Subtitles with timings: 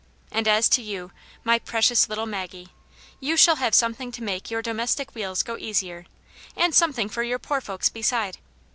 [0.31, 1.11] And as to you,
[1.43, 2.69] my precious little Maggie,
[3.19, 6.07] you shall have something to make your domestic wheels go easier,
[6.55, 8.39] and something for your poor folks beside.